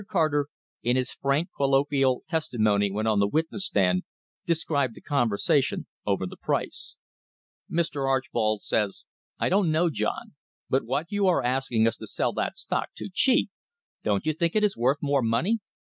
[0.09, 0.47] Carter,
[0.81, 4.01] in his frank colloquial testimony when on the witness stand,
[4.47, 6.95] described the conversation over the price:
[7.71, 8.07] "Mr.
[8.07, 9.05] Archbold says,
[9.37, 10.33] 'I don't know, John,
[10.71, 13.51] but what you are asking us to sell that stock too cheap.
[14.03, 15.59] Don't you think it is worth more money?'